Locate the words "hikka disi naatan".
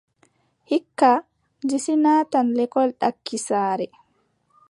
0.69-2.47